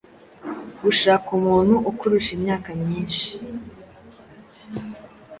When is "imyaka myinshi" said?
2.37-3.31